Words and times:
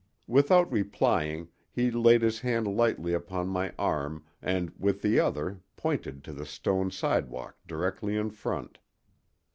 Without 0.25 0.71
replying 0.71 1.49
he 1.71 1.91
laid 1.91 2.23
his 2.23 2.39
hand 2.39 2.65
lightly 2.67 3.13
upon 3.13 3.47
my 3.47 3.71
arm 3.77 4.23
and 4.41 4.71
with 4.79 5.03
the 5.03 5.19
other 5.19 5.61
pointed 5.77 6.23
to 6.23 6.33
the 6.33 6.43
stone 6.43 6.89
sidewalk 6.89 7.55
directly 7.67 8.15
in 8.17 8.31
front. 8.31 8.79